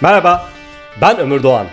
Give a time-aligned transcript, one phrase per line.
[0.00, 0.48] Merhaba,
[1.00, 1.66] ben Ömür Doğan.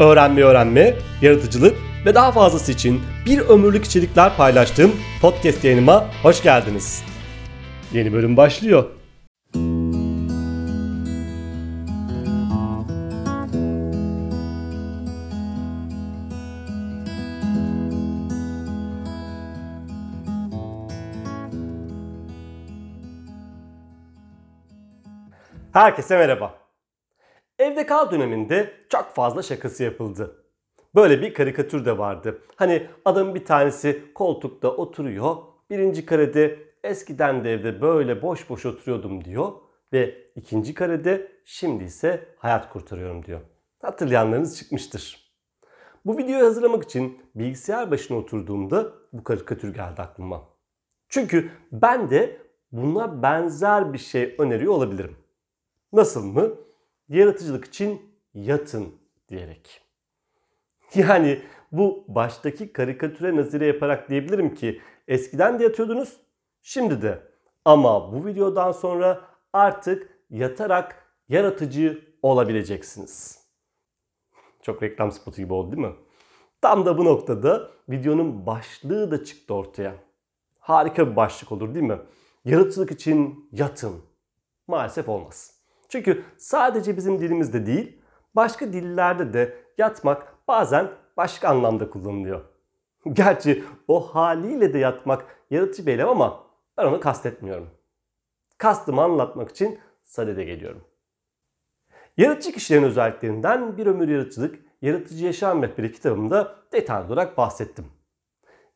[0.00, 7.04] Öğrenme öğrenme, yaratıcılık ve daha fazlası için bir ömürlük içerikler paylaştığım podcast yayınıma hoş geldiniz.
[7.92, 8.84] Yeni bölüm başlıyor.
[25.72, 26.65] Herkese merhaba.
[27.58, 30.44] Evde kal döneminde çok fazla şakası yapıldı.
[30.94, 32.42] Böyle bir karikatür de vardı.
[32.56, 35.36] Hani adamın bir tanesi koltukta oturuyor.
[35.70, 39.52] Birinci karede eskiden de evde böyle boş boş oturuyordum diyor.
[39.92, 43.40] Ve ikinci karede şimdi ise hayat kurtarıyorum diyor.
[43.82, 45.32] Hatırlayanlarınız çıkmıştır.
[46.04, 50.48] Bu videoyu hazırlamak için bilgisayar başına oturduğumda bu karikatür geldi aklıma.
[51.08, 52.36] Çünkü ben de
[52.72, 55.16] buna benzer bir şey öneriyor olabilirim.
[55.92, 56.65] Nasıl mı?
[57.08, 58.02] Yaratıcılık için
[58.34, 58.94] yatın
[59.28, 59.82] diyerek.
[60.94, 66.16] Yani bu baştaki karikatüre nazire yaparak diyebilirim ki eskiden de yatıyordunuz,
[66.62, 67.22] şimdi de.
[67.64, 73.44] Ama bu videodan sonra artık yatarak yaratıcı olabileceksiniz.
[74.62, 75.94] Çok reklam spotu gibi oldu değil mi?
[76.60, 79.94] Tam da bu noktada videonun başlığı da çıktı ortaya.
[80.58, 81.98] Harika bir başlık olur değil mi?
[82.44, 84.02] Yaratıcılık için yatın.
[84.66, 85.55] Maalesef olmaz.
[85.88, 87.98] Çünkü sadece bizim dilimizde değil,
[88.36, 92.44] başka dillerde de yatmak bazen başka anlamda kullanılıyor.
[93.12, 96.46] Gerçi o haliyle de yatmak yaratıcı bir eylem ama
[96.78, 97.70] ben onu kastetmiyorum.
[98.58, 100.84] Kastımı anlatmak için sadede geliyorum.
[102.16, 107.84] Yaratıcı kişilerin özelliklerinden Bir Ömür Yaratıcılık, Yaratıcı Yaşam Rehberi kitabımda detaylı olarak bahsettim.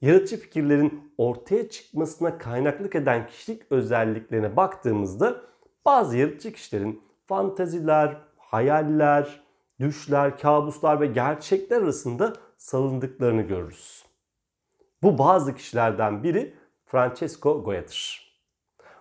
[0.00, 5.40] Yaratıcı fikirlerin ortaya çıkmasına kaynaklık eden kişilik özelliklerine baktığımızda
[5.84, 9.40] bazı yaratıcı kişilerin fanteziler, hayaller,
[9.80, 14.04] düşler, kabuslar ve gerçekler arasında salındıklarını görürüz.
[15.02, 16.54] Bu bazı kişilerden biri
[16.86, 18.28] Francesco Goya'dır.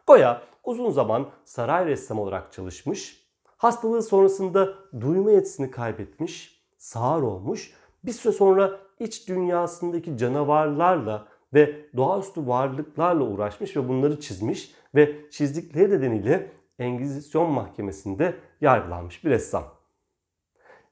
[0.07, 7.73] Goya uzun zaman saray ressamı olarak çalışmış, hastalığı sonrasında duyma yetisini kaybetmiş, sağır olmuş,
[8.03, 15.91] bir süre sonra iç dünyasındaki canavarlarla ve doğaüstü varlıklarla uğraşmış ve bunları çizmiş ve çizdikleri
[15.91, 19.63] nedeniyle Engizisyon mahkemesinde yargılanmış bir ressam.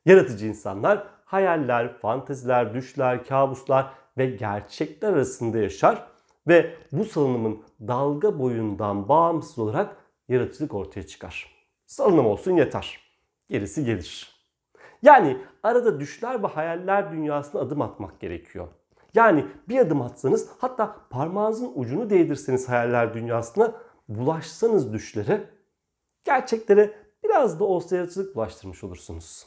[0.06, 6.07] Yaratıcı insanlar hayaller, fanteziler, düşler, kabuslar ve gerçekler arasında yaşar
[6.47, 9.96] ve bu salınımın dalga boyundan bağımsız olarak
[10.29, 11.56] yaratıcılık ortaya çıkar.
[11.85, 13.00] Salınım olsun yeter.
[13.50, 14.35] Gerisi gelir.
[15.02, 18.67] Yani arada düşler ve hayaller dünyasına adım atmak gerekiyor.
[19.13, 23.72] Yani bir adım atsanız hatta parmağınızın ucunu değdirseniz hayaller dünyasına
[24.09, 25.50] bulaşsanız düşlere
[26.25, 26.93] gerçeklere
[27.23, 29.45] biraz da olsa yaratıcılık bulaştırmış olursunuz.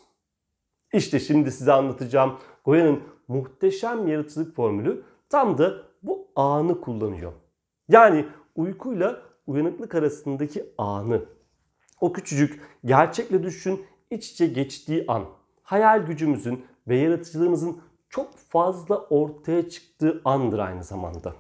[0.93, 7.33] İşte şimdi size anlatacağım Goya'nın muhteşem yaratıcılık formülü tam da bu anı kullanıyor.
[7.89, 11.25] Yani uykuyla uyanıklık arasındaki anı.
[12.01, 15.25] O küçücük gerçekle düşün iç içe geçtiği an.
[15.63, 21.35] Hayal gücümüzün ve yaratıcılığımızın çok fazla ortaya çıktığı andır aynı zamanda.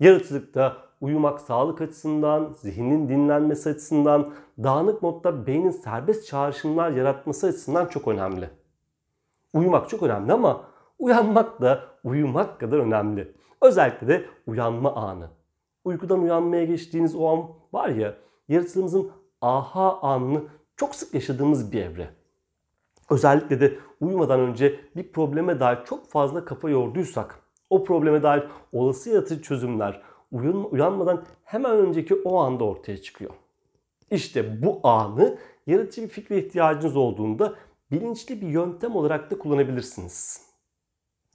[0.00, 4.32] Yaratıcılıkta uyumak sağlık açısından, zihnin dinlenmesi açısından,
[4.62, 8.50] dağınık modda beynin serbest çağrışımlar yaratması açısından çok önemli.
[9.52, 10.64] Uyumak çok önemli ama
[10.98, 13.34] uyanmak da uyumak kadar önemli.
[13.62, 15.30] Özellikle de uyanma anı.
[15.84, 18.14] Uykudan uyanmaya geçtiğiniz o an var ya,
[18.48, 20.42] yaratıcılığımızın aha anını
[20.76, 22.10] çok sık yaşadığımız bir evre.
[23.10, 27.40] Özellikle de uyumadan önce bir probleme dair çok fazla kafa yorduysak,
[27.70, 30.02] o probleme dair olası yaratıcı çözümler,
[30.34, 33.30] uyan, uyanmadan hemen önceki o anda ortaya çıkıyor.
[34.10, 37.54] İşte bu anı yaratıcı bir fikre ihtiyacınız olduğunda
[37.90, 40.42] bilinçli bir yöntem olarak da kullanabilirsiniz.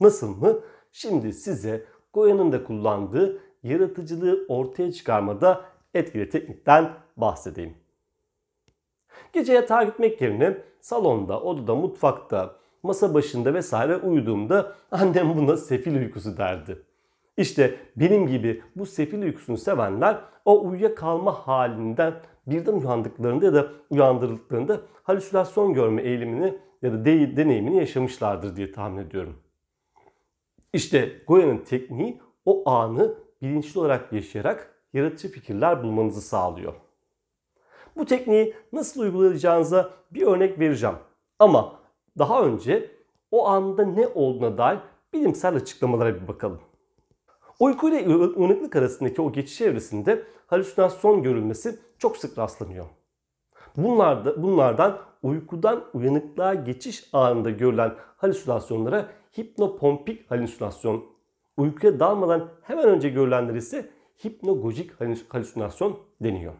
[0.00, 0.60] Nasıl mı?
[0.92, 7.74] Şimdi size Goya'nın da kullandığı yaratıcılığı ortaya çıkarmada etkili teknikten bahsedeyim.
[9.32, 16.36] Gece yatağa gitmek yerine salonda, odada, mutfakta, masa başında vesaire uyuduğumda annem buna sefil uykusu
[16.36, 16.89] derdi.
[17.36, 22.14] İşte benim gibi bu sefil uykusunu sevenler o uyuyakalma halinden
[22.46, 29.02] birden uyandıklarında ya da uyandırıldıklarında halüsinasyon görme eğilimini ya da de- deneyimini yaşamışlardır diye tahmin
[29.02, 29.36] ediyorum.
[30.72, 36.74] İşte Goya'nın tekniği o anı bilinçli olarak yaşayarak yaratıcı fikirler bulmanızı sağlıyor.
[37.96, 40.96] Bu tekniği nasıl uygulayacağınıza bir örnek vereceğim.
[41.38, 41.80] Ama
[42.18, 42.90] daha önce
[43.30, 44.78] o anda ne olduğuna dair
[45.12, 46.60] bilimsel açıklamalara bir bakalım.
[47.60, 52.86] Uyku ile uyanıklık arasındaki o geçiş evresinde halüsinasyon görülmesi çok sık rastlanıyor.
[53.76, 59.08] Bunlar da, bunlardan uykudan uyanıklığa geçiş anında görülen halüsinasyonlara
[59.38, 61.04] hipnopompik halüsinasyon,
[61.56, 63.90] uykuya dalmadan hemen önce görülenler ise
[64.24, 64.90] hipnogojik
[65.28, 66.54] halüsinasyon deniyor.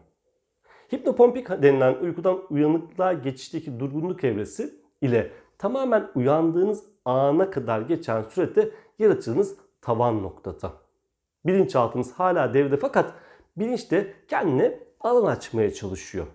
[0.93, 9.57] Hipnopompik denilen uykudan uyanıklığa geçişteki durgunluk evresi ile tamamen uyandığınız ana kadar geçen sürede yaratıcınız
[9.81, 10.80] tavan noktada.
[11.45, 13.13] Bilinçaltınız hala devrede fakat
[13.57, 16.27] bilinç de kendine alan açmaya çalışıyor.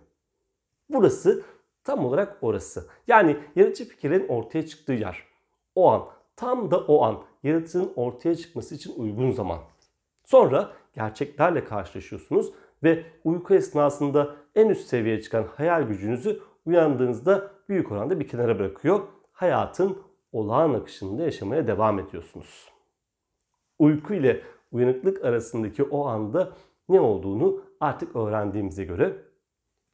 [0.88, 1.43] Burası
[1.85, 2.88] tam olarak orası.
[3.06, 5.23] Yani yaratıcı fikirlerin ortaya çıktığı yer.
[5.75, 6.06] O an,
[6.37, 9.58] tam da o an yaratıcının ortaya çıkması için uygun zaman.
[10.25, 18.20] Sonra gerçeklerle karşılaşıyorsunuz ve uyku esnasında en üst seviyeye çıkan hayal gücünüzü uyandığınızda büyük oranda
[18.20, 19.00] bir kenara bırakıyor.
[19.32, 19.99] Hayatın
[20.32, 22.69] olağan akışında yaşamaya devam ediyorsunuz.
[23.79, 26.52] Uyku ile uyanıklık arasındaki o anda
[26.88, 29.16] ne olduğunu artık öğrendiğimize göre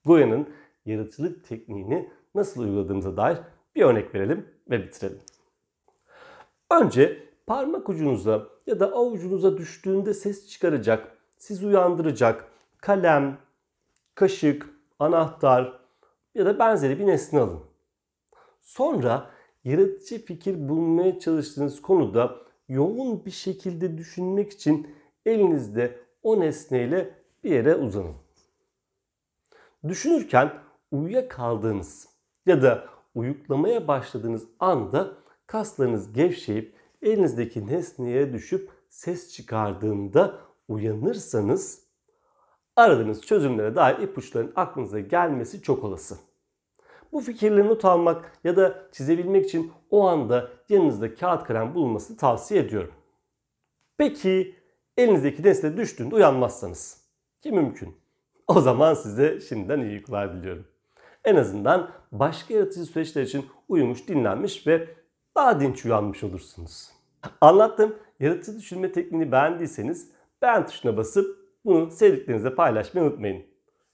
[0.04, 0.48] Goya'nın
[0.86, 3.38] yaratıcılık tekniğini nasıl uyguladığımıza dair
[3.74, 5.18] bir örnek verelim ve bitirelim.
[6.70, 13.38] Önce parmak ucunuza ya da avucunuza düştüğünde ses çıkaracak, sizi uyandıracak kalem,
[14.14, 15.80] kaşık, anahtar
[16.34, 17.60] ya da benzeri bir nesne alın.
[18.60, 19.30] Sonra
[19.64, 22.36] yaratıcı fikir bulmaya çalıştığınız konuda
[22.72, 24.94] yoğun bir şekilde düşünmek için
[25.26, 27.14] elinizde o nesneyle
[27.44, 28.14] bir yere uzanın.
[29.88, 30.52] Düşünürken
[30.90, 32.08] uyuyakaldığınız
[32.46, 35.14] ya da uyuklamaya başladığınız anda
[35.46, 41.82] kaslarınız gevşeyip elinizdeki nesneye düşüp ses çıkardığında uyanırsanız
[42.76, 46.31] aradığınız çözümlere dair ipuçlarının aklınıza gelmesi çok olası.
[47.12, 52.60] Bu fikirleri not almak ya da çizebilmek için o anda yanınızda kağıt kalem bulunmasını tavsiye
[52.60, 52.94] ediyorum.
[53.98, 54.56] Peki
[54.96, 57.04] elinizdeki nesne düştüğünde uyanmazsanız
[57.40, 57.96] ki mümkün.
[58.48, 60.66] O zaman size şimdiden iyi uykular diliyorum.
[61.24, 64.88] En azından başka yaratıcı süreçler için uyumuş, dinlenmiş ve
[65.36, 66.90] daha dinç uyanmış olursunuz.
[67.40, 70.10] Anlattığım yaratıcı düşünme tekniğini beğendiyseniz
[70.42, 73.44] beğen tuşuna basıp bunu sevdiklerinizle paylaşmayı unutmayın.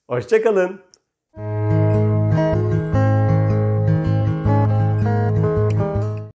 [0.08, 0.80] Hoşçakalın.